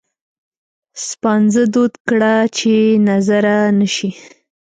[1.07, 2.71] سپانځه دود کړه چې
[3.09, 4.09] نظره نه شي.